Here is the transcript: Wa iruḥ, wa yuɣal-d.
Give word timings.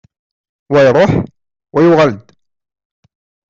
Wa 0.71 0.79
iruḥ, 0.89 1.11
wa 1.73 1.79
yuɣal-d. 1.85 2.25